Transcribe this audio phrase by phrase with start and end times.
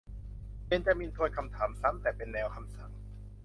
[0.67, 2.91] เบนจามินทวนคำถามซ้ำ แต่เป็นแนวคำสั่ง